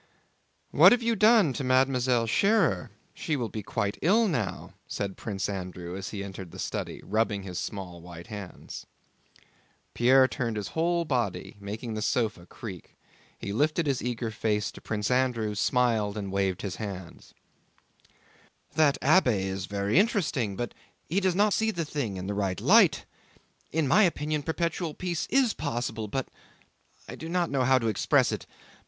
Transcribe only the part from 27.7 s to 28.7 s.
to express it